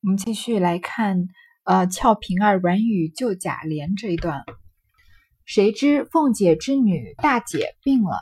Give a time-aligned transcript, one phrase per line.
[0.00, 1.26] 我们继续来看，
[1.64, 4.44] 呃，俏平儿软语救贾琏这一段。
[5.44, 8.16] 谁知凤姐之女大姐病了，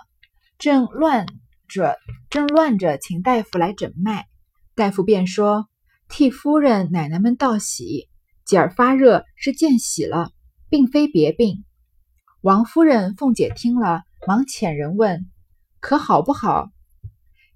[0.58, 1.26] 正乱
[1.68, 1.98] 着，
[2.30, 4.26] 正乱着，请大夫来诊脉。
[4.74, 5.68] 大夫便说
[6.08, 8.08] ：“替夫人、奶奶们道喜，
[8.46, 10.30] 姐儿发热是见喜了，
[10.70, 11.62] 并非别病。”
[12.40, 15.30] 王夫人、凤姐听了，忙遣人问
[15.78, 16.70] ：“可好不好？”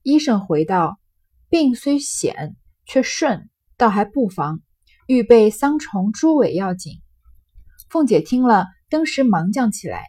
[0.05, 1.01] 医生回道
[1.49, 3.49] ：“病虽险，却顺。”
[3.81, 4.61] 倒还不妨，
[5.07, 7.01] 预备桑虫、猪尾要紧。
[7.89, 10.05] 凤姐听了，登时忙将起来，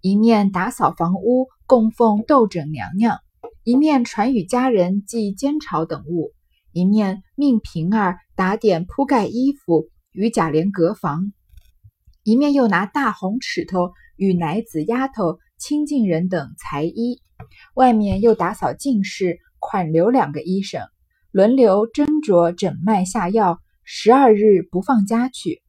[0.00, 3.16] 一面打扫房屋，供奉斗枕娘娘；
[3.64, 6.30] 一面传与家人寄煎炒等物；
[6.70, 11.32] 一面命平儿打点铺盖衣服，与贾琏隔房；
[12.22, 17.20] 一面又拿大红尺头与奶子、丫头、亲近人等裁衣，
[17.74, 20.82] 外面又打扫净室，款留两个医生。
[21.38, 25.62] 轮流斟酌诊脉下药，十二日不放家去。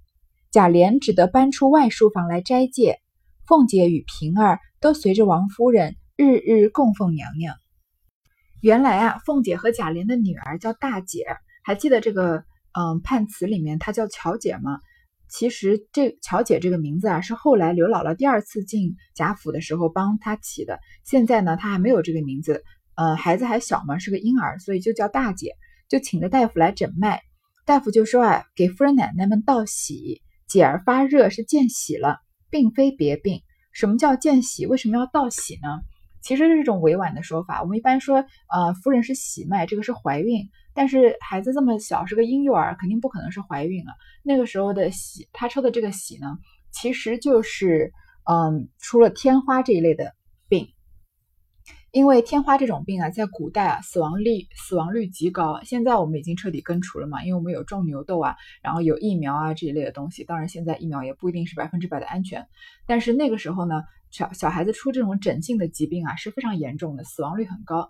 [0.49, 2.97] 贾琏只得搬出外书房来斋戒。
[3.45, 7.55] 凤姐与平儿都随着王夫人日日供奉娘娘。
[8.61, 11.23] 原来啊，凤姐和贾琏的女儿叫大姐，
[11.63, 14.79] 还记得这个嗯判词里面她叫巧姐吗？
[15.29, 20.79] 其实这巧姐这个名字啊，是后来刘姥姥第二次进贾府的时候帮她起的。
[21.05, 22.63] 现在呢，她还没有这个名字。
[22.99, 25.55] 呃，孩子还小嘛，是个婴儿，所以就叫大姐，
[25.87, 27.21] 就请着大夫来诊脉。
[27.65, 32.17] 大夫就说啊，给夫人奶奶们道喜，姐儿发热是见喜了，
[32.49, 33.41] 并非别病。
[33.71, 34.65] 什么叫见喜？
[34.65, 35.79] 为什么要道喜呢？
[36.21, 37.61] 其实是一种委婉的说法。
[37.61, 38.17] 我们一般说，
[38.53, 43.93] 呃，夫人是喜脉，这个是怀孕，但是孩子这么小，是个婴幼儿，肯定不可能是怀孕了。
[44.23, 46.37] 那个时候的喜，他抽的这个喜呢，
[46.73, 47.93] 其实就是，
[48.29, 50.18] 嗯，除了天花这一类的。
[51.91, 55.59] 因为天花这种病啊，在古代啊，死亡率死亡率极高。
[55.63, 60.23] 现在我们已经彻底根除了嘛，因为我们有种牛痘啊，然后有疫苗啊这一类的东西。
[60.23, 62.45] 当然，现在疫苗也不一定是百分之百的安全。
[62.85, 67.89] 但是那个时候呢，小小孩子出这种疹性的疾病啊，是非常严重的，死亡率很高。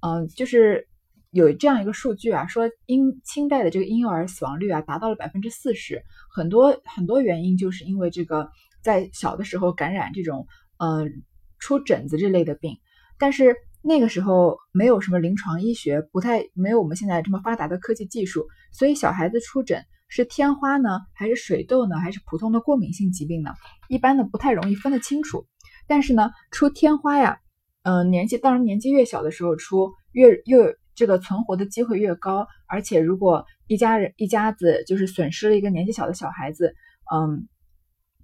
[0.00, 0.86] 嗯，就是
[1.32, 6.04] 有这样一个数据啊，说婴清代的这个婴幼儿死亡率啊，达到了百分之四十。
[6.32, 8.48] 很多很多原因就是因为这个
[8.80, 10.46] 在小的时候感染这种
[10.78, 11.24] 嗯
[11.58, 12.78] 出疹子这类的病。
[13.20, 23.50] 但是那个时候没有什么临床医学，不太没有我们现在这么发达的科技技术，所以小孩子出疹是天花呢，还是水痘呢，还是普通的过敏性疾病呢？
[23.88, 25.46] 一般的不太容易分得清楚。
[25.86, 27.38] 但是呢，出天花呀，
[27.82, 32.46] 嗯，年纪当然年纪越小的时候出，越越这个存活的机会越高。
[32.66, 36.74] 而且如果一家人一家子就是损失了一个年纪小的小孩子，
[37.14, 37.46] 嗯。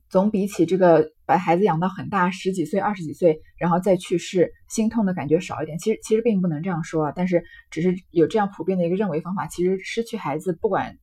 [0.09, 5.79] 总比起这个把孩子养到很大十几岁、二十几岁，然后再去世，心痛的感觉少一点。
[5.79, 9.49] 其实其实并不能这样说啊，但是只是有这样普遍的一个认为方法。
[9.49, 10.97] 其实失去孩子，不管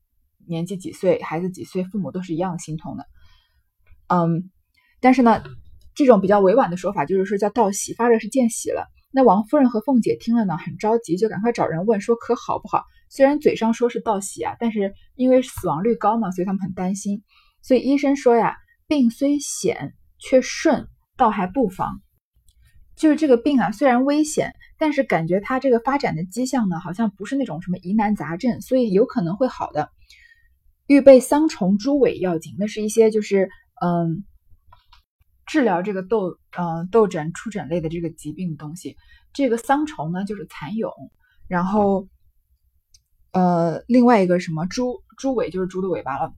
[0.47, 3.05] 年纪几岁，孩子几岁，父母都是一样心痛的。
[4.07, 4.49] 嗯，
[5.01, 5.43] 但是呢，
[5.95, 8.87] 这种比较委婉的说法就是说叫道喜，发热是见喜了。
[9.11, 12.83] 那王夫人和凤姐听了呢，很着急，就赶快找人问说可好不好？
[13.09, 17.21] 虽然嘴上说是道喜啊，但是因为死亡率高嘛，所以他们很担心。
[17.61, 18.55] 所以医生说呀。
[18.87, 22.01] 病虽险，却顺，倒还不妨。
[22.95, 29.89] 就是这个病啊，虽然危险，但是感觉它这个发展的迹象呢，好像不是那种什么疑难杂症，所以有可能会好的。
[30.85, 33.49] 预备桑虫、猪尾要紧，那是一些就是
[33.81, 34.23] 嗯，
[35.47, 38.95] 治疗这个痘嗯痘疹、出疹类的这个疾病的东西。
[39.33, 40.91] 这个桑虫呢，就是蚕蛹，
[41.47, 42.07] 然后
[43.31, 46.31] 呃，另外一个什么猪猪尾就是猪的尾巴了，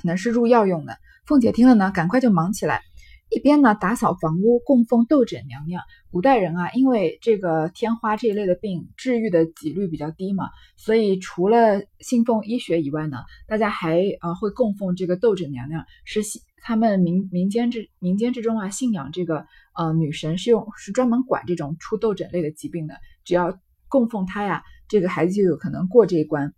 [0.00, 0.96] 可能是入药用的。
[1.26, 2.82] 凤姐听了呢，赶快就忙起来，
[3.30, 5.82] 一边呢打扫房屋，供奉斗枕娘娘。
[6.10, 13.16] 古代人啊，因为这个天花这一类的病治愈的几率比较低嘛，所以除了信奉医学以外呢，
[13.48, 23.58] 大家还呃会供奉这个斗枕娘娘，是信他们民民间之民间之中啊信仰这个呃女神是用是专门管这种出痘疹类的疾病的，只要
[23.88, 26.52] 供奉她呀，这个孩子就有可能过这一关。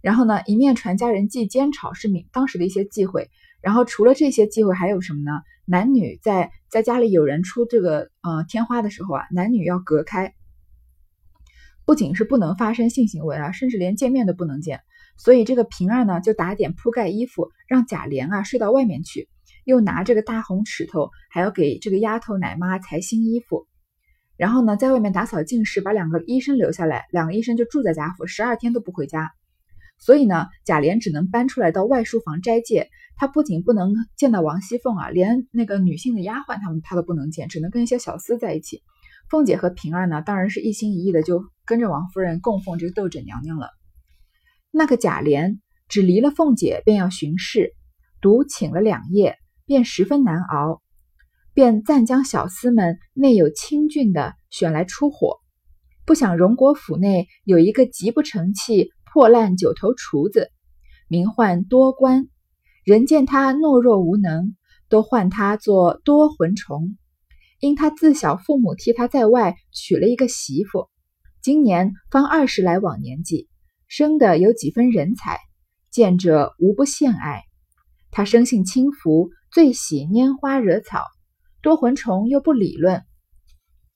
[0.00, 3.30] 然后呢，一面传家人祭煎炒是民当时的一些忌讳。
[3.62, 5.40] 然后除了这些忌讳，还有什么呢？
[5.64, 10.34] 男女在在家里有人出这个呃天花的时候啊，男女要隔开，
[11.84, 14.80] 不仅是不能发生性行为啊，甚至连见面都不能见。
[15.16, 19.28] 所以这个平儿呢，就打点铺盖衣服，让贾琏啊睡到外面去，
[19.64, 23.68] 又拿这个大红尺头，还要给这个丫头奶妈裁新衣服。
[24.36, 29.30] 然后呢，在外面打扫净室，把两个医生留下来，两个医生就住在贾府，十二天都不回家。
[29.98, 32.88] 所以呢，贾琏只能搬出来到外书房斋戒。
[33.16, 38.82] 他不仅不能见到王熙凤啊，连那个女性的丫鬟他们他都不能见，只能跟一些小厮在一起。
[39.28, 43.68] 凤姐和平儿呢，当然是一心一意的就跟着王夫人供奉这个斗枕娘娘了。
[44.70, 47.72] 那个贾琏只离了凤姐便要巡视，
[48.20, 50.82] 独请了两夜，便十分难熬，
[51.54, 55.38] 便暂将小厮们内有清俊的选来出火。
[56.04, 60.50] 不想荣国府内有一个极不成器、破烂九头厨子，
[61.06, 62.26] 名唤多官，
[62.84, 64.56] 人见他懦弱无能，
[64.88, 66.96] 都唤他做多魂虫。
[67.60, 70.88] 因他自小父母替他在外娶了一个媳妇，
[71.40, 73.48] 今年方二十来往年纪，
[73.86, 75.38] 生的有几分人才，
[75.90, 77.42] 见者无不羡爱。
[78.10, 81.04] 他生性轻浮，最喜拈花惹草，
[81.62, 83.04] 多魂虫又不理论。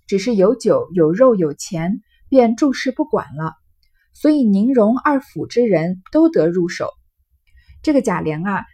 [0.07, 3.53] 只是有酒有肉有钱，便注视不管了。
[4.15, 6.89] 所以宁荣二府之人都得入手。
[7.83, 8.65] 这个贾琏啊，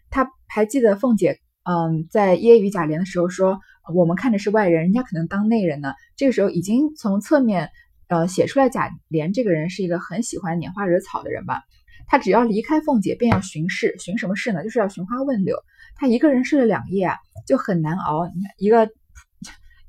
[0.52, 3.60] 还记得凤姐，嗯，在揶揄贾琏的时候说
[3.94, 7.70] ：“我们看着是外人，人家可能当内人呢。”这个时候已经从侧面，
[8.08, 11.62] 呃，写出来贾琏这个人是一个很喜欢拈花惹草的人吧。
[12.06, 14.62] 他只要离开凤姐，便要巡视，巡什么事呢？
[14.62, 15.56] 就是要寻花问柳。
[15.96, 17.16] 他一个人睡了两夜啊，
[17.46, 18.26] 就很难熬。
[18.26, 18.90] 你看一个。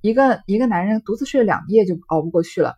[0.05, 2.75] 一个一个男人独自睡了两夜就熬不过去了，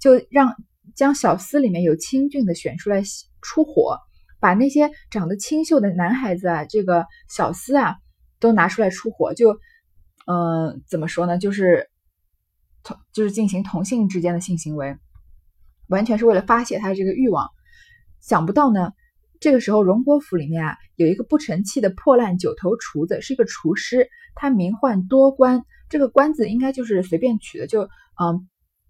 [0.00, 0.56] 就让
[0.94, 3.02] 将小厮里面有清俊的选出来
[3.42, 3.98] 出火，
[4.42, 7.94] 把那些长得清秀的男孩子啊，这个小厮啊
[8.40, 9.52] 都拿出来出火，就
[10.26, 11.38] 嗯怎么说呢？
[11.38, 11.88] 就是
[12.82, 14.96] 同就是进行同性之间的性行为，
[15.86, 17.48] 完全是为了发泄他的这个欲望。
[18.20, 18.90] 想不到呢，
[19.38, 25.62] 这个时候荣国府里面啊有一个不成器的破烂九头厨子，是一个厨师，他名唤多官。
[25.88, 27.82] 这个官字应该就是随便取的，就
[28.20, 28.48] 嗯，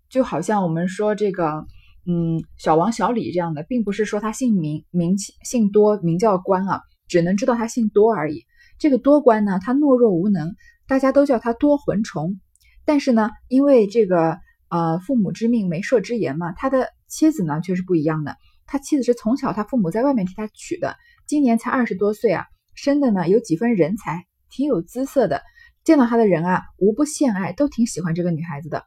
[0.09, 1.67] 就好像我们说这个
[2.05, 8.45] 嗯小王小李这样的，并不是说他姓名名姓多名叫官啊，只能知道他姓多而已。
[8.79, 10.55] 这个多官呢，他懦弱无能，
[10.89, 12.41] 大家都叫他多魂虫。
[12.85, 14.39] 但是呢，因为这个
[14.69, 18.37] 呃父母之命媒妁之言嘛，他的妻子呢却是不一样的。
[18.67, 20.97] 他妻子是从小他父母在外面替他娶的，
[21.27, 25.43] 今年才二十多岁啊，生的呢有几分人才，挺有姿色的。
[25.85, 28.85] 见到他的人啊，无不羡爱，都挺喜欢这个女孩子的。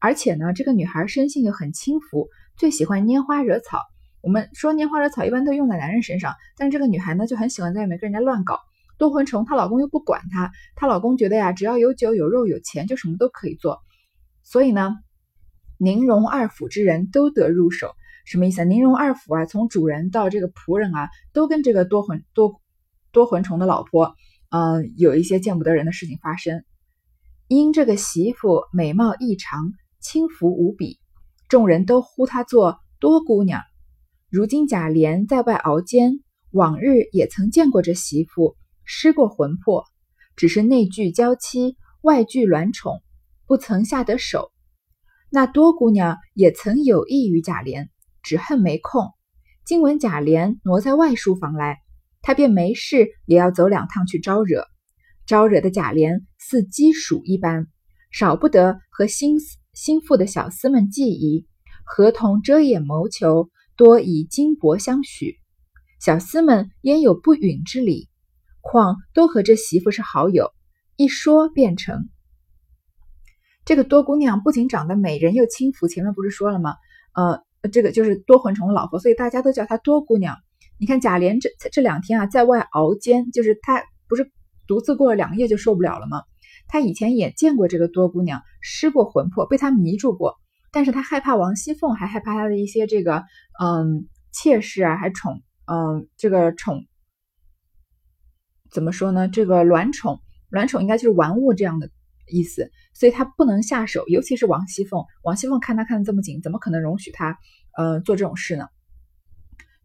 [0.00, 3.80] 而且呢，这个女孩生性又很轻浮，最喜欢拈花惹草。
[4.22, 8.58] 我们说拈花惹草一般都用在男人身上，但是这个女孩呢，就很喜欢在外面跟人家乱搞。
[8.98, 13.78] 多魂虫，她老公又不管她，她老公觉得呀，只要有酒有肉有钱，就什么都可以做。
[14.42, 14.94] 所以呢，
[15.78, 17.92] 宁荣二府之人都得入手，
[18.24, 18.64] 什么意思？
[18.64, 22.60] 宁荣二府啊，从主人到这个仆人啊，都跟这个多魂多
[23.12, 24.14] 多魂虫的老婆。
[24.50, 26.64] 嗯，有一些见不得人的事情发生。
[27.48, 29.72] 因这个媳妇美貌异常，
[30.06, 31.00] 轻浮无比，
[31.48, 33.60] 众人都呼她做多姑娘。
[34.30, 36.20] 如今贾琏在外熬煎，
[36.52, 39.82] 往日也曾见过这媳妇，失过魂魄，
[40.36, 43.02] 只是内惧娇妻，外惧鸾宠，
[43.48, 44.52] 不曾下得手。
[45.28, 47.88] 那多姑娘也曾有意于贾琏，
[48.22, 49.10] 只恨没空。
[49.64, 51.78] 今闻贾琏挪在外书房来。
[52.22, 54.64] 他便没事也要走两趟去招惹，
[55.26, 57.66] 招惹的贾琏似鸡鼠一般，
[58.12, 61.44] 少不得和心思心腹的小厮们计疑，
[61.84, 65.36] 合同遮掩谋求，多以金帛相许。
[66.00, 68.08] 小厮们焉有不允之理？
[68.62, 70.50] 况都和这媳妇是好友，
[70.96, 72.08] 一说便成。
[73.66, 76.76] 这个多姑娘不仅长得美人又轻浮，前面不是说了吗？
[77.12, 80.38] 呃，这个就是多魂虫的老婆，所以大家都叫她多姑娘。
[80.78, 84.32] 你看贾琏这这两天啊，在外熬煎，就是他不是
[84.66, 86.22] 独自过了两夜就受不了了吗？
[86.68, 90.36] 他以前也见过这个多姑娘，失过魂魄，被她迷住过，
[90.72, 93.24] 但是他害怕王熙凤，还害怕他的一些这个
[93.60, 96.86] 嗯妾室啊，还宠嗯这个宠
[98.70, 99.28] 怎么说呢？
[99.28, 101.88] 这个卵宠，卵宠应该就是玩物这样的
[102.30, 107.38] 意思，所以他不能下手，尤其是王熙凤，王熙凤看他看的这么紧，怎么可能容许他
[107.76, 108.68] 呃做这种事呢？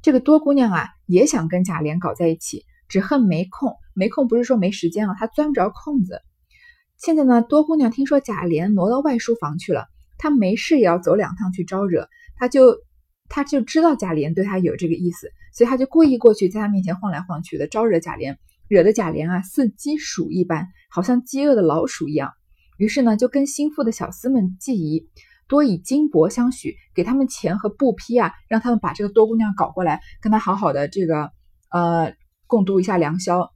[0.01, 3.75] 这个多姑娘啊，也想跟贾琏搞在一起，只恨没空。
[3.93, 6.21] 没空不是说没时间啊，她钻不着空子。
[7.01, 9.87] 现在呢，多姑娘听说贾琏挪到外书房去了，
[10.19, 12.77] 她没事也要走两趟去招惹，她就
[13.27, 18.35] 她就知道贾琏对她有这个意思，所以她就故意过去，在他面前晃来晃去的招惹贾琏，
[18.67, 22.33] 惹得贾琏啊似鸡鼠一般，好像饥饿的老鼠一样。
[22.77, 25.09] 于是呢，就跟心腹的小厮们计议。
[25.47, 31.31] 多以金帛相许，给他们钱和布匹啊，让他们把这个多姑娘搞过来，跟他好好的这个
[31.71, 32.13] 呃
[32.45, 33.51] 共度一下良宵。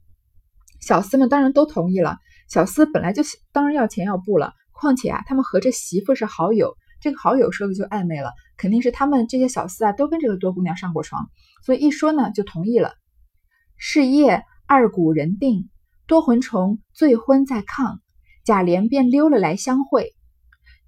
[0.80, 2.18] 小厮们当然都同意了。
[2.48, 3.22] 小厮本来就
[3.52, 11.28] 当然要钱要布了，况且啊，他们和这媳妇是好友，这个好友说的就暧昧了，肯定是他们这些小厮啊都跟这个多姑娘上过床，
[11.64, 12.92] 所以一说呢就同意了。
[13.76, 15.68] 是夜二鼓人定，
[16.06, 17.98] 多魂虫醉昏在炕，
[18.44, 20.12] 贾琏便溜了来相会。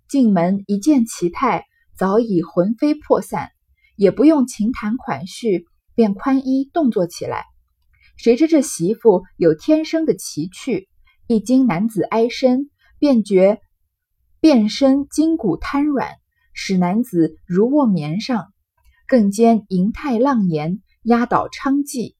[0.08, 3.50] 进门一见其态，早已魂飞魄散，
[3.96, 7.44] 也不用情谈款叙，便宽衣动作起来。
[8.16, 10.88] 谁知这媳妇有天生的奇趣，
[11.28, 13.60] 一经男子挨身，便觉
[14.40, 16.12] 变身筋骨瘫软，
[16.54, 18.46] 使男子如卧棉上，
[19.06, 22.14] 更兼银泰浪言，压倒娼妓，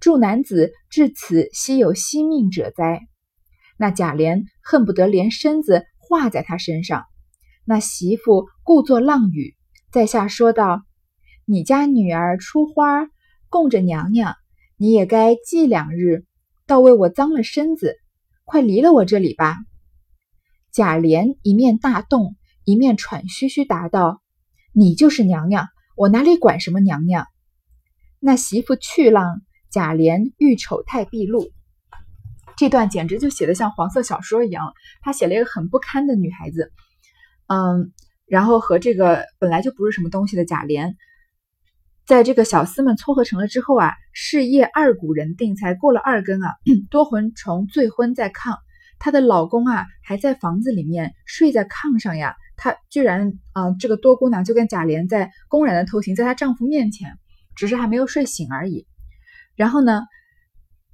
[0.00, 3.02] 助男子至此稀有惜命者哉？
[3.76, 7.04] 那贾琏恨不得连身子画在他身上。
[7.66, 9.54] 那媳妇故作浪语，
[9.92, 10.82] 在下说道
[11.44, 13.08] ：“你家女儿出花
[13.50, 14.34] 供着娘娘。”
[14.76, 16.24] 你也该祭两日，
[16.66, 17.94] 倒为我脏了身子，
[18.44, 19.56] 快离了我这里吧。
[20.72, 24.20] 贾琏一面大动，一面喘吁吁答道
[24.72, 27.26] ：“你就是娘娘，我哪里管什么娘娘？”
[28.20, 31.50] 那媳妇去浪，贾琏欲丑态毕露。
[32.56, 36.72] 这段简直就写的像黄色小说一样，他写了一个很不堪的女孩子，
[37.46, 37.92] 嗯，
[38.26, 40.94] 然后和这个本来就不是什么东西的贾琏。
[42.06, 46.52] 在这个小厮们撮合成了之后啊，事业二股人定，才过了二更啊，
[46.90, 48.58] 多魂虫醉昏在炕，
[48.98, 57.16] 她的老公啊还在房子里面睡在炕上呀，她居然啊，这个多姑娘就跟贾琏在公然的偷情，在她丈夫面前，
[57.56, 58.86] 只是还没有睡醒而已。
[59.56, 60.02] 然后呢，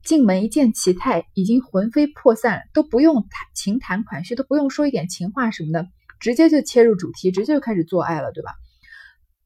[0.05, 5.88] 进门一见其态，已经魂飞魄散，都不用谈情谈款叙，都不用说一点情话什么的，
[6.21, 8.52] 直接就切入主题，直接就开始做爱了，对吧？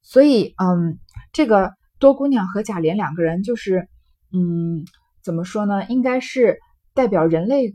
[0.03, 0.99] 所以，嗯。
[1.35, 3.89] 这个多姑娘和贾琏两个人就是，
[4.33, 4.85] 嗯，
[5.23, 5.85] 怎么说呢？
[5.89, 6.61] 应该是
[6.95, 7.75] 代表人类，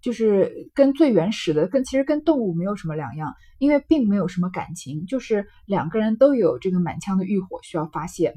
[0.00, 8.32] 就是跟最原始的，跟其实跟动物没有什么两样，因为并没有什么感情，就是两个人都有这个满腔的欲火需要发泄，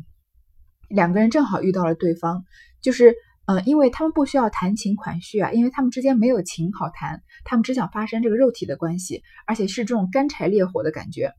[0.90, 2.44] 两个人正好遇到了对方，
[2.82, 3.16] 就是，
[3.46, 11.32] 嗯，因为他们不需要谈情款叙啊，因为他们之间没有情好谈，他们只想发生这个肉体的关系，而且是这种干柴烈火的感觉。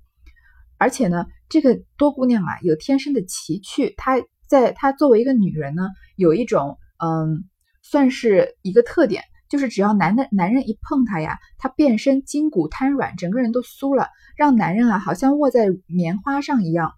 [0.79, 3.93] 而且呢，这个多姑娘啊，有天生的奇趣。
[3.99, 4.17] 她
[4.49, 7.45] 在她作为一个女人呢，有一种嗯，
[7.83, 16.95] 算是一个特点，就是只要男的男人一碰她呀，她变身筋骨瘫软，整个人都酥了，让男人啊好像卧在棉花上一样。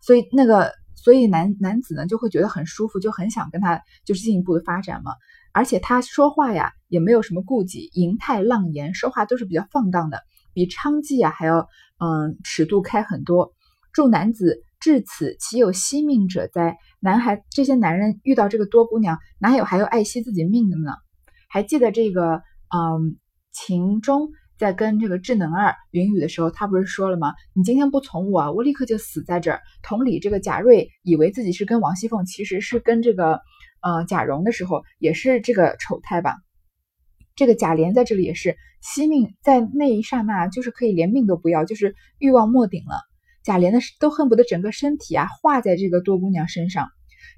[0.00, 5.10] 所以那个，所以男男子呢就会觉得很舒服，就很想跟她就是进一步的发展嘛。
[5.52, 10.20] 而且她说话呀也没有什么顾忌，银泰浪言，说话都是比较放荡的。
[10.54, 13.52] 比娼妓啊还要嗯尺度开很多，
[13.98, 16.76] 祝男子至此岂有惜命者哉？
[17.00, 20.92] 男孩这些男人遇到这个多姑娘，哪有还要爱惜自己命的呢？
[21.48, 22.36] 还记得这个
[22.72, 23.16] 嗯
[23.50, 27.34] 秦钟在跟这个智能二云雨的时候，他不是说了吗？
[27.54, 29.62] 你今天不从我，我立刻就死在这儿。
[29.82, 33.40] 同理，这个贾瑞以为自己是跟王熙凤，其实是跟这个
[33.82, 36.36] 呃贾蓉的时候，也是这个丑态吧？
[37.34, 43.07] 这个贾琏在这里也是惜命，在那一刹那，就是可以连命都不要，就是欲望没顶了。
[43.48, 46.90] 贾琏呢，都恨不得整个身体啊化在这个多姑娘身上。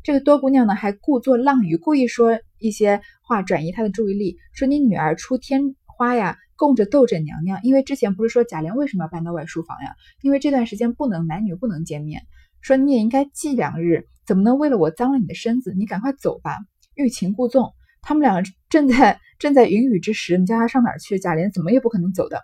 [0.03, 7.61] 这个多姑娘呢，还故作浪语，故意说一些话转移他的注意力，说你女儿出天花呀，供着斗枕娘娘。
[7.63, 9.95] 因为之前不是说贾琏为什么要搬到外书房呀？
[10.21, 12.23] 因为这段时间不能男女不能见面，
[12.61, 15.73] 说你也应该祭两日，怎么能为了我脏了你的身子？
[15.79, 16.59] 你赶快走吧，
[16.97, 17.71] 欲擒故纵。
[18.03, 21.21] 他们两个正在正在云雨之时，你叫他上哪儿去？
[21.21, 22.43] 贾琏怎么也不可能走的。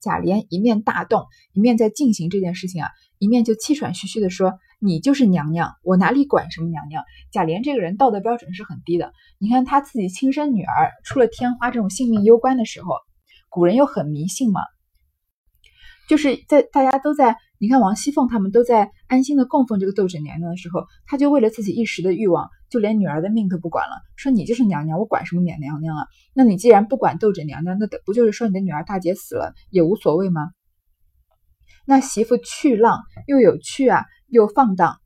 [0.00, 2.88] 贾琏一面大动，一面在进行这件事情啊，
[3.18, 9.12] 一面就气喘吁吁地说：“你就是娘娘，我哪里管什么娘娘？”贾琏这个人道德标准是很低的。
[9.38, 12.94] 你看他自己亲生女儿出了天花，这种性命攸关的时候，
[13.48, 14.60] 古人又很迷信嘛，
[16.08, 17.36] 就是在大家都在。
[17.62, 26.06] 你看王熙凤他们都在安心的供奉这个斗枕娘娘的时候，他就为了自己一时的欲望，就连女儿的命都不管了，说你就是娘娘，我管什么娘娘娘啊？
[26.32, 30.52] 那你既然不管斗枕娘娘，那不就是说你的女儿大姐死了也无所谓吗？
[31.84, 34.98] 那媳妇去浪又有趣啊，又放荡，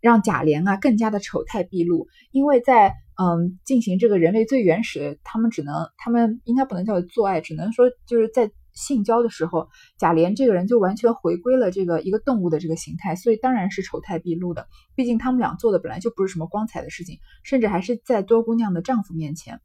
[0.00, 2.08] 让贾琏啊更加的丑态毕露。
[2.32, 8.50] 因为在嗯进行这个人类最原始，他们只能他们应该不能叫做爱，只能说就是在。
[8.74, 14.66] 性交的时候，贾琏这个人就完全回归了这个一个动物的这个形态，所以当然是丑态毕露的。
[14.94, 19.60] 毕竟他们俩做的本来就不是什么光彩的事情，甚至还是在多姑娘的丈夫面前。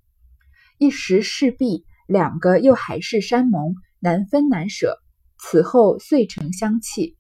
[0.77, 4.97] 一时势必两个又海誓山盟，难分难舍。
[5.39, 7.17] 此后遂成相弃。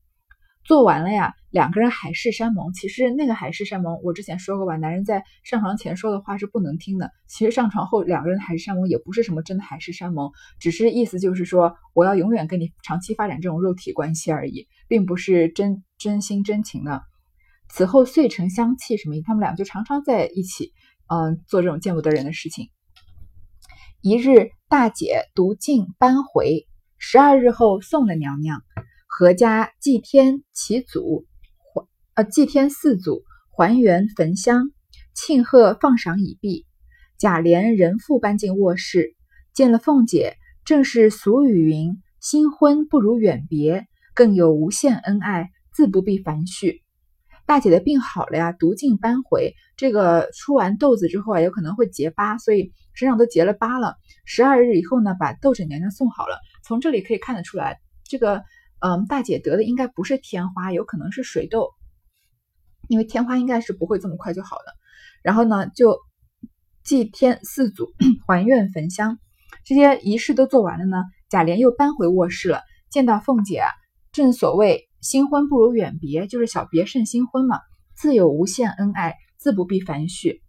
[0.63, 1.33] 做完了呀。
[1.57, 7.09] 两个人海誓山盟，其实那个海誓山盟，我之前说过吧，男人在上床前说的话是不能听的。
[7.27, 17.01] 其实上床后两个人海誓山盟也不是什么真的海誓山盟，只是意思就是说我要永远跟你长期发展这种肉体关系而已，并不是真真心真情的。
[17.69, 19.25] 此后遂成相契，什么意思？
[19.25, 20.73] 他们俩就常常在一起，
[21.07, 22.69] 嗯，做这种见不得人的事情。
[24.01, 26.67] 一日，大姐独进搬回，
[26.99, 28.61] 十二日后送了娘娘，
[29.19, 31.25] 阖家祭天祈祖。
[32.17, 33.21] 呃，祭天四祖，
[33.55, 34.71] 还原焚香，
[35.13, 36.65] 庆贺放赏已毕。
[37.19, 39.13] 贾琏人复搬进卧室，
[39.53, 46.81] 见了凤姐，正是俗语云：“新婚不如远别”，更有无限恩爱，自不必繁叙。
[47.45, 49.53] 大姐的病好了呀，毒尽搬回。
[49.75, 53.95] 这个出完豆子之后啊，有可能会结疤，所以身上都结了疤了。
[54.25, 56.39] 十二日以后呢，把豆婶娘娘送好了。
[56.65, 58.43] 从这里可以看得出来，这个
[58.79, 61.69] 嗯，大姐得的应该不是天花，有可能是水痘，
[62.87, 64.73] 因为天花应该是不会这么快就好的。
[65.23, 65.99] 然后呢，就
[66.83, 67.91] 祭天四祖，
[68.27, 69.17] 还愿焚香，
[69.63, 71.03] 这些仪式都做完了呢。
[71.29, 73.63] 贾琏又搬回卧室了，见到凤姐，
[74.11, 74.87] 正所谓。
[74.99, 77.59] 新婚不如远别，就是小别胜新婚嘛，
[77.95, 80.41] 自有无限恩爱，自不必繁叙。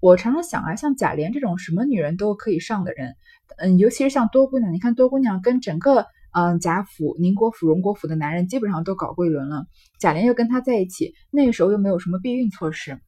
[0.00, 3.16] 我常常想啊，像贾琏这种什么女人都可以上的人，
[3.56, 6.06] 嗯，尤其是像多姑娘，你看多姑娘跟整个
[6.38, 9.64] 嗯贾府、宁国府、荣国府的男人基本上都搞过一轮了，
[9.98, 13.00] 贾琏又跟他在一起，那个时候又没有什么避孕措施，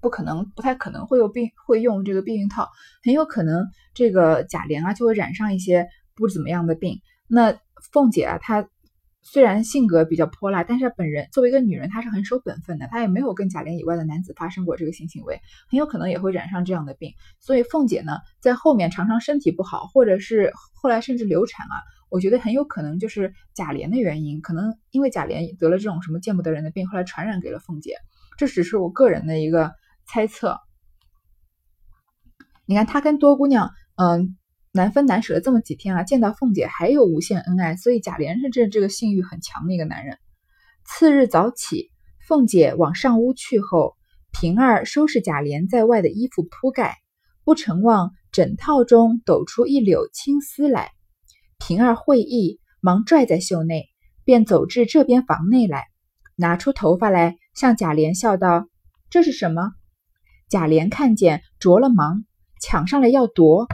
[0.00, 2.70] 不可能，不太可能会有避会用这个避孕套，
[3.04, 7.00] 很有可能这个贾琏啊就会染上一些不怎么样的病。
[7.28, 7.54] 那
[7.92, 8.66] 凤姐啊，她。
[9.20, 12.86] 虽然性格比较泼辣，但是本人作为一个女人，她是很守本分的。
[12.86, 15.38] 她也没有跟贾琏以外的男子发生过这个性行为，
[15.68, 17.12] 很有可能也会染上这样的病。
[17.38, 21.76] 所以凤姐呢，在后面常常身体不好，或者是后来甚至流产啊，
[22.10, 24.40] 我觉得很有可能就是贾琏的原因。
[24.40, 27.94] 可能因为贾琏得了这种什么见不得人的病，后来传染给了凤姐。
[28.36, 29.72] 这只是我个人的一个
[30.06, 30.58] 猜测。
[32.66, 34.36] 你看他跟多姑娘，嗯。
[34.70, 40.18] 难分难舍了这么几天啊，见到凤姐还有无限恩爱，所以贾琏是这这个性欲很强的一个男人。
[40.84, 41.90] 次日早起，
[42.28, 43.96] 凤姐往上屋去后，
[44.30, 46.98] 平儿收拾贾琏在外的衣服铺盖，
[47.44, 50.92] 不成望枕套中抖出一绺青丝来。
[51.58, 53.88] 平儿会意，忙拽在袖内，
[54.24, 55.84] 便走至这边房内来，
[56.36, 58.68] 拿出头发来，向贾琏笑道
[59.10, 59.72] ：“这是什么？”
[60.48, 62.24] 贾琏看见，着了忙，
[62.60, 63.68] 抢上来要夺。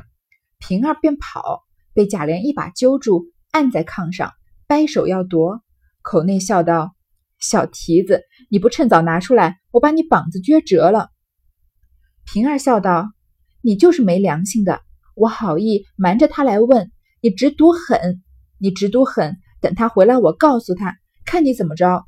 [0.59, 4.32] 平儿便跑，被贾琏一把揪住，按在炕上，
[4.66, 5.61] 掰手要夺，
[6.02, 6.96] 口内笑道
[7.38, 11.11] ：“小蹄子，你不趁早拿出来，我把你膀子撅折了。”
[12.24, 13.12] 平儿笑道
[13.61, 14.80] ：“你就是没良心的，
[15.14, 16.90] 我好意瞒着他来问
[17.24, 18.22] 你，只赌狠，
[18.58, 22.04] 你只赌狠，等他回来，我告诉他，看你怎么着。”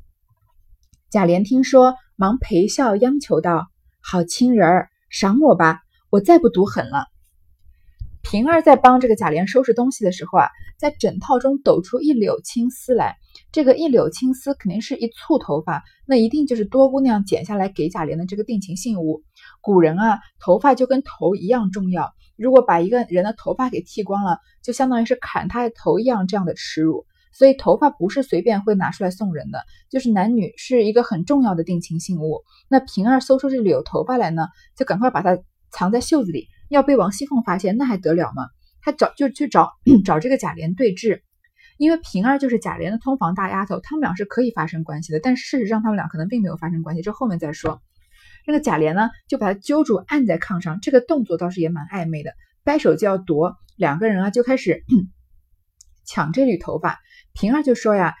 [1.09, 3.65] 贾琏听说，忙陪笑央求道
[3.99, 5.79] ：“好亲人儿，赏我吧，
[6.11, 7.07] 我再不赌狠了。”
[8.21, 13.15] 平儿在帮这个贾琏收拾东西的时候啊，在枕套中抖出一绺青丝来。
[13.51, 19.23] 这个一绺青丝肯定是一簇头发，那一定就是多姑娘剪下来给贾琏的这个定情信物。
[19.67, 27.05] 古人啊，头发就跟头一样重要，如果把一个人的头发给剃光了，就相当于是砍他的头一样这样的耻辱。
[27.33, 32.43] 所以头发不是随便会拿出来送人的，就是男女是一个很重要的定情信物。
[32.69, 35.37] 那平儿搜出这里有头发来呢，就赶快把它
[35.69, 36.47] 藏在袖子里。
[36.69, 38.47] 要被王熙凤发现，那还得了吗？
[38.81, 39.73] 他找就去找
[40.05, 41.19] 找这个贾琏对峙，
[41.77, 45.19] 因为平儿就是贾琏的通房大丫头，他们俩是可以发生关系的。
[45.19, 47.81] 但事实上，他们俩可能并没有发生关系，这后面再说。
[48.47, 52.31] 这个贾琏呢，就把他揪住，按在炕上，这个动作倒是也蛮暧昧的，
[52.63, 54.85] 掰手就要夺，两个人啊就开始
[56.07, 56.97] 抢这缕头发。
[57.33, 58.15] 平儿就说呀：“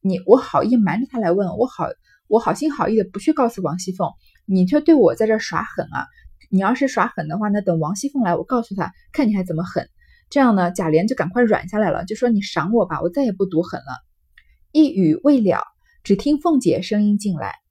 [0.00, 1.88] 你我好意瞒着他来问，我好
[2.28, 4.08] 我好心好意的不去告诉王熙凤，
[4.46, 6.06] 你却对我在这耍狠啊！”
[6.48, 9.88] 你要是耍狠的话，那等王熙凤来，我告诉她，看你还怎么狠。
[10.30, 13.98] 这样呢，贾琏就赶快软下来了，就说：“你赏我吧，我再也不赌狠了。”
[14.70, 15.64] 一语未了，
[16.04, 17.61] 只听凤姐声音进来。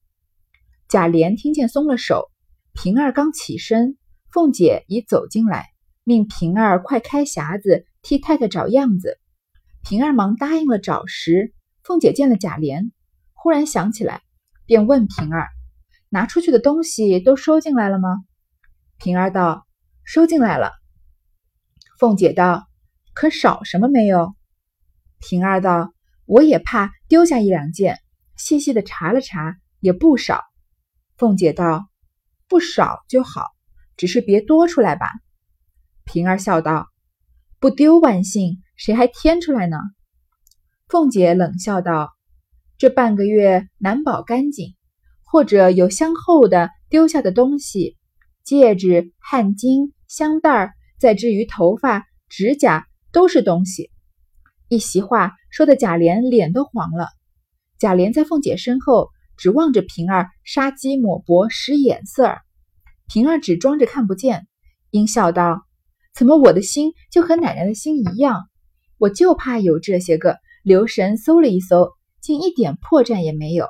[0.92, 2.30] 贾琏听见松了手，
[2.74, 3.96] 平儿刚起身，
[4.30, 5.70] 凤姐已走进来，
[6.04, 9.18] 命平儿快开匣子替太太找样子。
[9.86, 12.92] 平儿忙答应了找时，凤姐见了贾琏，
[13.32, 14.22] 忽然想起来，
[14.66, 15.48] 便问平儿
[16.12, 18.26] ：“拿出去的东西都收进来了吗？”
[19.00, 19.66] 平儿道
[20.04, 20.74] ：“收进来了。”
[22.00, 22.68] 凤姐道
[23.16, 24.36] ：“可少什么没有？”
[25.26, 25.94] 平儿道
[26.28, 27.98] ：“我也怕丢下一两件，
[28.36, 30.44] 细细的查了查，也不少。”
[31.22, 31.88] 凤姐道
[32.50, 33.52] ：“不少就好，
[33.96, 35.06] 只是别多出来吧。”
[36.04, 36.88] 平儿笑道
[37.62, 39.78] ：“不丢万幸，谁还添出来呢？”
[40.90, 42.10] 凤姐冷笑道
[42.80, 44.74] ：“这半个月难保干净，
[45.22, 47.98] 或者有相后的丢下的东西。”
[48.44, 53.92] 戒指、汗巾、香袋儿，再至于头发、指甲，都是东西。
[54.70, 57.10] 一席话说的贾琏脸都黄了。
[57.78, 62.42] 贾琏在凤姐身后，只望着平儿杀鸡抹脖使眼色儿。
[63.08, 64.48] 平儿只装着看不见，
[64.92, 65.64] 阴笑道
[66.14, 68.48] ：“怎么我的心就和奶奶的心一样？
[69.00, 70.38] 我就怕有这些个。
[70.62, 71.90] 留神搜了一搜，
[72.22, 73.66] 竟一点破绽也没有。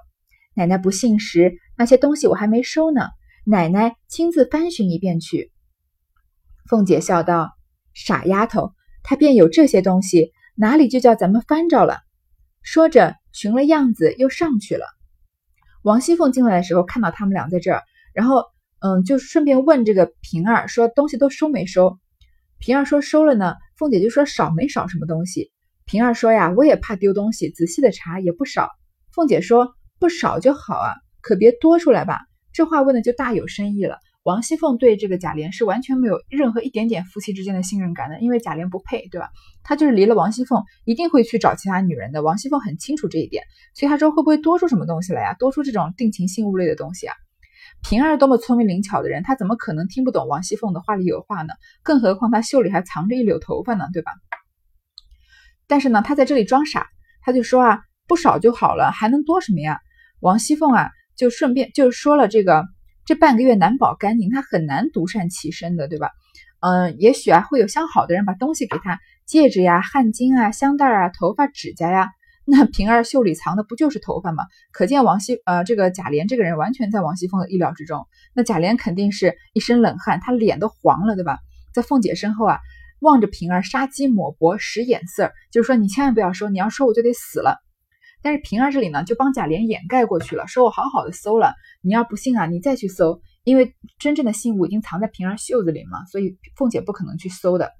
[0.55, 3.07] 奶奶不信时，那些东西我还没收呢。
[3.45, 5.53] 奶奶亲自翻寻一遍去。
[6.69, 7.51] 凤姐笑道
[7.95, 11.99] ：“傻丫头，他便有这些东西，哪里就叫咱们翻着了？”
[12.61, 14.85] 说着，寻了样子又上去了。
[15.83, 17.81] 王熙凤进来的时候，看到他们俩在这儿，
[18.13, 18.45] 然后
[18.79, 21.97] 嗯，就顺便问这个平儿说：“东西都收没收？”
[22.59, 25.51] 平儿说：“收了呢。”凤姐就说：“少没少什么东西？”
[25.85, 28.69] 平儿说：“呀，我也怕丢东西，仔细的查也不少。”
[29.13, 32.19] 凤姐说：“不少就好啊，可别多出来吧。”
[32.53, 33.97] 这话问的就大有深意了。
[34.23, 39.31] 王熙凤对这个贾琏是完全没有任何一点点夫妻之间的信任感的，因为贾琏不配，对吧？
[39.63, 42.21] 他就是离了王熙凤，一定会去找其他女人的。
[42.21, 45.33] 王熙凤很清楚这一点，所以她说会不会多出什么东西来呀？
[45.39, 47.15] 多出这种定情信物类的东西啊？
[47.89, 51.55] 平儿多么聪明灵巧的人，她怎么可能听不懂王熙凤的话里有话呢？
[51.81, 54.11] 更何况她袖里还藏着一绺头发呢，对吧？
[55.65, 56.85] 但是呢，她在这里装傻，
[57.23, 59.79] 她就说啊，不少就好了，还能多什么呀？
[60.19, 62.65] 王熙凤啊，就顺便就说了这个。
[63.05, 66.11] 这半个月难保干净，他很难独善其身的，对吧？
[66.59, 72.09] 嗯，也许啊会有相好的人把东西给他，戒指呀、汗巾啊、香袋啊、头发、指甲呀。
[72.43, 74.43] 那平儿袖里藏的不就是头发吗？
[74.71, 78.07] 可见王熙呃这个贾琏这个人完全在王熙凤的意料之中。
[78.33, 81.39] 那贾琏肯定是一身冷汗，他脸都黄了，对吧？
[81.73, 82.59] 在凤姐身后啊，
[82.99, 87.57] 望着平儿杀鸡抹脖使眼色，就是说你千万不要说，你要说我就得死了。
[88.21, 97.71] 但是平儿这里呢，就帮贾琏掩盖过去了，说我好好的搜了，你要不信啊，你再去搜，因为真正的信物已经藏在平儿袖子里嘛，所以凤姐不可能去搜的。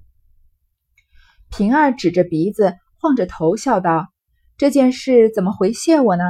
[1.49, 4.07] 平儿指着鼻子，晃着头笑道
[4.57, 6.23] ：“这件事怎么回谢我呢？”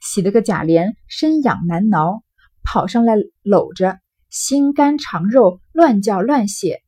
[0.00, 2.22] 喜得个贾琏身痒难挠，
[2.64, 6.82] 跑上来搂着，心肝肠肉乱叫乱谢。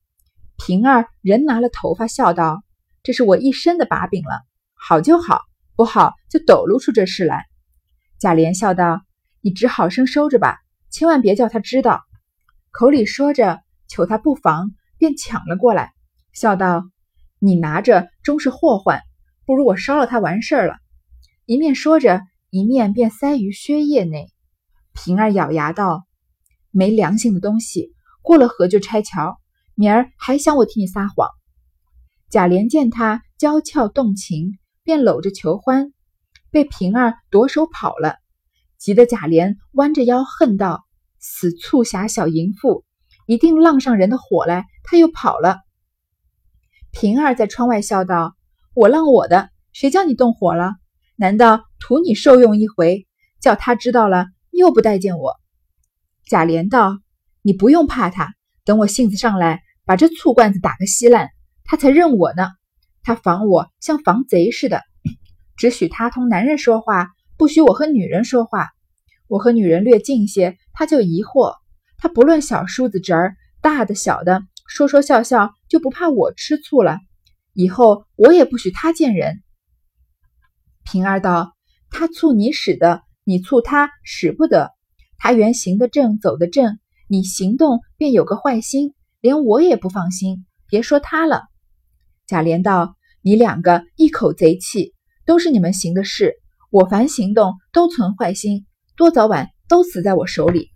[0.57, 2.63] 平儿人拿了头发笑道
[3.03, 4.43] ：“这是我一身的把柄了，
[4.75, 5.41] 好就好。”
[5.75, 7.47] 不好，就抖露出这事来。
[8.19, 9.01] 贾琏笑道
[9.41, 10.59] ：“你只好生收着吧，
[10.91, 12.03] 千万别叫他知道。”
[12.71, 15.93] 口里说着，求他不妨，便抢了过来，
[16.33, 16.85] 笑道
[17.41, 19.01] ：“你拿着终是祸患，
[19.45, 20.77] 不如我烧了它完事儿了。”
[21.47, 24.29] 一面说着，一面便塞于靴叶内。
[24.95, 26.07] 平儿咬牙道
[26.71, 29.41] ：“没良心的东西，过了河就拆桥，
[29.75, 31.29] 明儿还想我替你撒谎。”
[32.31, 34.59] 贾琏见他娇俏动情。
[34.85, 35.93] 便搂着求欢，
[36.51, 38.17] 被平儿夺手跑了，
[38.79, 40.85] 急得贾琏弯着腰恨道
[41.21, 42.85] ：“死促狭小淫妇，
[43.27, 45.59] 一定浪上人的火来，他又跑了。”
[46.91, 48.35] 平儿在窗外笑道
[48.75, 50.73] ：“我浪我的，谁叫你动火了？
[51.17, 53.07] 难道图你受用一回，
[53.41, 55.37] 叫他知道了又不待见我？”
[56.27, 56.99] 贾琏道
[57.43, 61.31] ：“你不用怕他，等我性子上来，把这醋罐子打个稀烂，
[61.65, 62.49] 他才认我呢。”
[63.03, 64.83] 他防我像防贼似的，
[65.57, 68.69] 只许他同男人说话，不许我和女人说话。
[69.29, 71.55] 我和女人略近些，他就疑惑。
[71.97, 76.99] 他不论小叔子侄儿，大的小的，说说笑笑，就不怕我吃醋了。
[77.55, 79.43] 以后我也不许他见人。
[80.85, 81.55] 平儿道
[81.91, 84.71] ：“他醋你使的，你醋他使不得。
[85.17, 90.45] 他原行得正，走得正，你行动便有个坏心，连我也不放心。
[90.69, 91.45] 别说他了。”
[92.33, 94.95] 贾琏道：“你两个一口贼气，
[95.27, 96.33] 都是你们行的事。
[96.71, 98.65] 我凡行动都存坏心，
[98.97, 100.71] 多早晚都死在我手里。”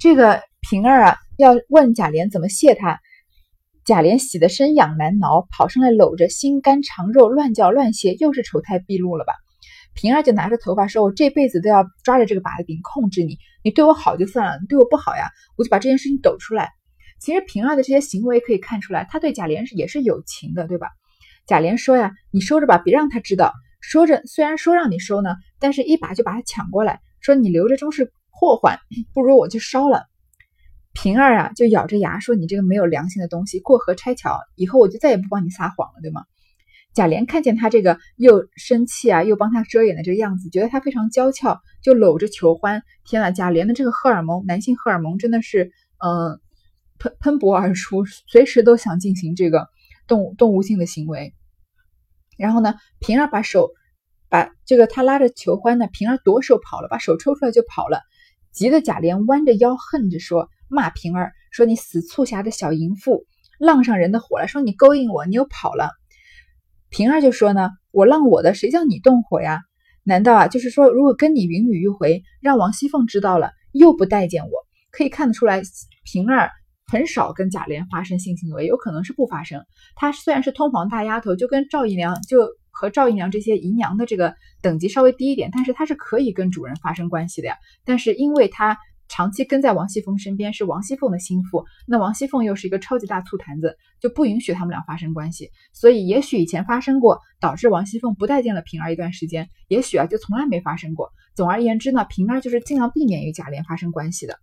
[0.00, 2.98] 这个平儿啊，要问贾琏怎么谢他。
[3.84, 9.34] 贾琏喜得身痒难挠，跑上来搂着，心肝肠肉乱叫乱谢，又是丑态毕露了吧？
[9.92, 16.70] 平儿就拿着头发说：“我这辈子都要抓着这个把柄控制你，你对我好就算了，你对我不好呀，我就把这件事情抖出来。”
[17.22, 20.88] 其实平儿的这些行为可以看出来，他对贾琏是也是有情的，对吧？
[21.46, 28.80] 贾琏说呀：“你收着吧，别让他知道。”说着，虽然说让你收呢，但是一把就把他抢过来，说：“你留着终是祸患，
[29.14, 30.02] 不如我就烧了。”
[30.94, 36.24] 平儿啊，就咬着牙说：“你这个没有良心的东西，过河拆桥，以后我就再也不帮你撒谎了，对吗？”
[36.92, 42.82] 贾琏看见他这个又生气啊，又帮他遮掩的这个样子，觉得他非常娇俏，就搂着求欢。
[43.04, 45.70] 天呐，贾琏的这个荷尔蒙，男性荷尔蒙真的是，
[46.04, 46.40] 嗯。
[47.02, 49.66] 喷喷薄而出，随时都想进行这个
[50.06, 51.34] 动物动物性的行为。
[52.38, 53.70] 然后呢，平儿把手
[54.28, 58.02] 把这个他拉着求欢呢，平儿夺手跑了，把手抽出来就跑了，
[58.52, 63.26] 急得贾琏弯着腰恨着说：“骂平儿说你死促狭的小淫妇，
[63.58, 65.90] 浪上人的火了，说你勾引我，你又跑了。”
[66.88, 69.62] 平儿就说呢：“我浪我的，谁叫你动火呀？
[70.04, 74.52] 难道啊，就是说如果跟你云雨一回，让王熙凤知道了，又不待见我？
[74.92, 75.62] 可以看得出来，
[76.04, 76.50] 平儿。”
[76.92, 79.64] 很少跟贾琏发生性行为，有可能是不发生。
[79.96, 87.56] 她虽然是通房大丫头，就跟赵姨娘就和赵姨娘这些姨娘的这个等级稍微低一点，但是她是可以跟主人发生关系的呀。
[87.86, 88.76] 但是因为她
[89.08, 95.48] 长期跟在王熙凤身边，是王熙凤的心腹，那王熙凤又是一个超级大醋坛子，就不允许他们俩发生关系。
[95.72, 101.10] 所以也许以前发生过，导致王熙凤不待见了平儿一段时间；也许啊，就从来没发生过。
[101.34, 104.36] 总而言之呢，平儿就是尽量避免与贾琏发生关系的。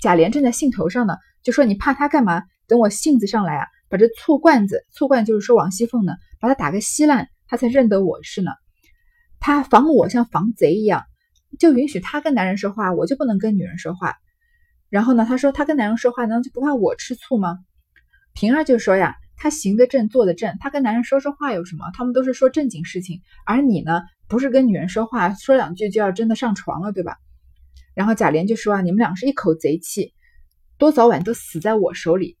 [0.00, 2.42] 贾琏正在兴头上呢，就说：“你怕他干嘛？
[2.66, 8.50] 等我性子上来啊，把这醋罐子，醋罐就是说王熙凤呢，把它打个稀烂，他才认得我是呢。
[9.40, 11.04] 他防我像防贼一样。”
[11.58, 14.16] 就允许他跟男人说话，我就不能跟女人说话。
[14.90, 17.58] 然后呢，他说他跟男人说话，难道就不怕我吃醋吗？
[18.34, 21.86] 平儿就说呀，他行得正，坐得正，他跟男人说说话有什么？
[21.94, 27.16] 他们都是说正经事情，而你呢，不是跟女人说话，说两句就要真的上床了，对吧？
[27.98, 30.14] 然后贾琏就说啊，你们俩是一口贼气，
[30.78, 32.38] 多早晚都死在我手里。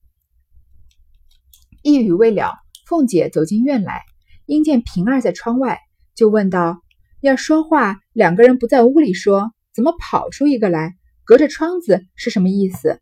[1.82, 2.54] 一语未了，
[2.86, 4.02] 凤姐走进院来，
[4.46, 5.80] 因见平儿在窗外，
[6.14, 6.80] 就问道。
[7.20, 10.94] 要说话，两个人不在屋里说，怎么跑出一个来？
[11.24, 13.00] 隔着窗子是什么意思？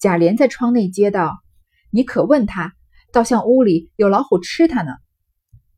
[0.00, 1.38] 贾琏在窗内接道
[1.94, 2.74] ：“你可问他，
[3.12, 4.94] 倒像屋里有老虎吃他呢。”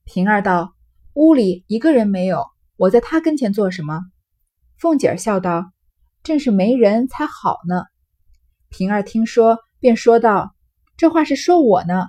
[0.07, 0.75] 平儿道
[1.13, 2.47] ：“屋里一个人没有，
[2.79, 4.01] 我在他跟前做什么？”
[4.81, 5.71] 凤姐儿笑道
[6.23, 7.85] ：“正是没人才好呢。”
[8.71, 10.55] 平儿听说，便说道
[10.97, 12.07] ：“这话是说我呢。”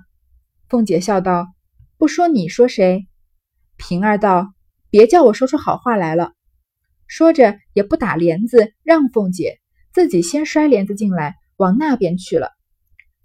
[0.70, 1.48] 凤姐笑道
[1.98, 3.08] ：“不说你说谁？”
[3.78, 4.54] 平儿道。
[4.92, 6.34] 别叫我说出好话来了。
[7.08, 9.58] 说着，也不打帘子，让凤姐
[9.94, 12.52] 自己先摔帘子进来，往那边去了。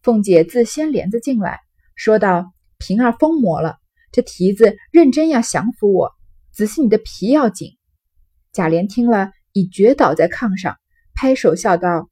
[0.00, 1.58] 凤姐自掀帘子进来，
[1.96, 3.78] 说道：“平儿疯魔了，
[4.12, 6.12] 这蹄子认真要降服我，
[6.52, 7.72] 仔细你的皮要紧。”
[8.54, 10.76] 贾琏听了，已绝倒在炕上，
[11.14, 12.10] 拍手笑道：“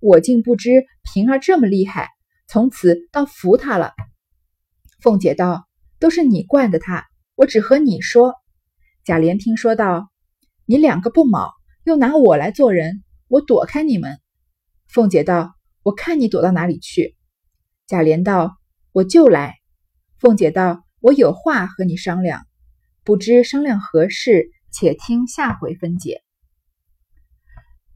[0.00, 2.08] 我竟不知平儿这么厉害，
[2.48, 3.92] 从此倒服他了。”
[5.02, 5.68] 凤姐道
[6.00, 7.04] ：“都是你惯的他，
[7.34, 8.32] 我只和你说。”
[9.04, 10.08] 贾琏听说道
[10.64, 11.52] ：“你两个不卯，
[11.84, 14.18] 又拿我来做人，我躲开你们。”
[14.88, 15.54] 凤姐道
[15.84, 17.14] ：“我看你躲到哪里去。”
[17.86, 18.56] 贾琏道
[18.92, 19.56] ：“我就来。”
[20.18, 22.46] 凤姐道：“我有话和你商量，
[23.04, 26.22] 不知商量何事，且听下回分解。”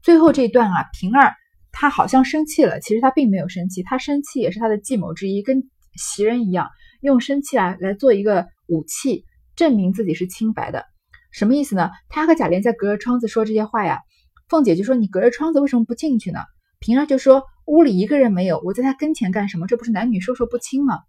[0.01, 1.33] 最后这段啊，平儿
[1.71, 5.63] 她好像生气了，其实她并没有生气，她生气也是她的计谋之一，跟
[5.95, 6.69] 袭人一样，
[7.01, 10.85] 用生气来来做一个武器，证明自己是清白的。
[11.31, 11.89] 什么意思呢？
[12.09, 13.99] 他和贾琏在隔着窗子说这些话呀。
[14.49, 16.41] 凤姐就说：“你隔着窗子为什么不进去呢？”
[16.79, 19.65] 平儿就说：“屋里一个人没有，我在他跟前干什么？
[19.65, 20.99] 这不是男女授受不亲吗？”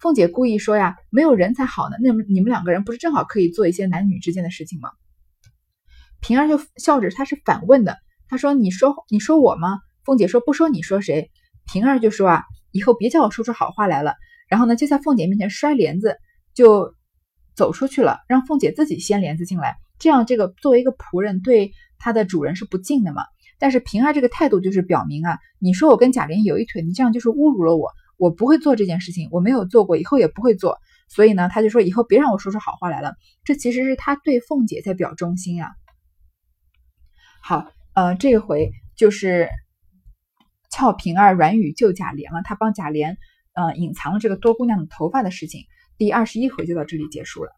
[0.00, 1.96] 凤姐故意说呀：“没有人才好呢。
[2.02, 4.90] 那么你们两个人不是正好可以做一些男女之间的事情吗？”
[6.20, 7.96] 平儿就笑着，他是反问的。
[8.28, 11.30] 他说：“你说你说我吗？”凤姐说：“不说你说谁？”
[11.72, 14.14] 平儿就说：“啊，以后别叫我说出好话来了。”
[14.48, 16.16] 然后呢，就在凤姐面前摔帘子，
[16.54, 16.94] 就。
[17.58, 23.24] 走出去了，让凤姐自己掀帘子进来，这样这个作为一个仆人对他的主人是不敬的嘛。
[23.58, 30.78] 但是平儿这个态度就是表明啊，你说我跟贾琏有一腿，你这样就是侮辱了我，我不会做这件事情，我没有做过，以后也不会做。
[31.08, 33.16] 所以呢，他就说以后别让我说出好话来了。
[33.42, 35.70] 这其实是他对凤姐在表忠心啊。
[37.42, 39.48] 好，呃，这回就是
[40.70, 43.16] 俏平儿软语救贾琏了，他帮贾琏
[43.54, 45.62] 呃隐藏了这个多姑娘的头发的事情。
[45.96, 47.50] 第二十一回就到这里结束了。